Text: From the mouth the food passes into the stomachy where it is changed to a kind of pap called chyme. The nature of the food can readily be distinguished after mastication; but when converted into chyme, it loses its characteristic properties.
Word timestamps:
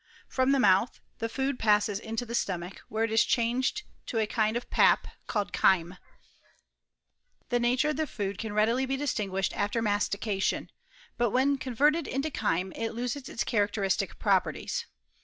From 0.27 0.51
the 0.51 0.59
mouth 0.59 0.99
the 1.19 1.29
food 1.29 1.59
passes 1.59 1.99
into 1.99 2.25
the 2.25 2.33
stomachy 2.33 2.79
where 2.89 3.03
it 3.03 3.11
is 3.11 3.23
changed 3.23 3.83
to 4.07 4.17
a 4.17 4.25
kind 4.25 4.57
of 4.57 4.71
pap 4.71 5.07
called 5.27 5.53
chyme. 5.53 5.95
The 7.49 7.59
nature 7.59 7.89
of 7.89 7.97
the 7.97 8.07
food 8.07 8.39
can 8.39 8.51
readily 8.53 8.87
be 8.87 8.97
distinguished 8.97 9.53
after 9.53 9.79
mastication; 9.79 10.71
but 11.17 11.29
when 11.29 11.59
converted 11.59 12.07
into 12.07 12.31
chyme, 12.31 12.71
it 12.75 12.93
loses 12.93 13.29
its 13.29 13.43
characteristic 13.43 14.17
properties. 14.17 14.87